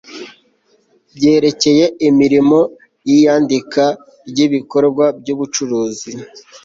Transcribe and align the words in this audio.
byerekeye 1.15 1.85
imirimo 2.07 2.59
y 3.07 3.09
iyandika 3.17 3.83
ry 4.29 4.39
ibikorwa 4.45 5.05
by 5.19 5.27
ubucuruzi 5.33 6.11